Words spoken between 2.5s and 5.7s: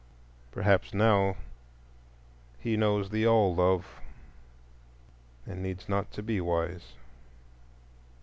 he knows the All love, and